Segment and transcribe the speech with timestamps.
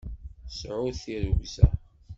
[0.57, 1.67] Sɛut tirrugza!